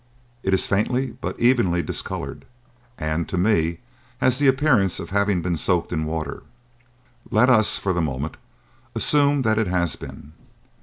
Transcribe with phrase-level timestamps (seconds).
[0.41, 2.45] "It is faintly but evenly discoloured
[2.97, 3.81] and, to me,
[4.17, 6.41] has the appearance of having been soaked in water.
[7.29, 8.37] Let us, for the moment,
[8.95, 10.33] assume that it has been.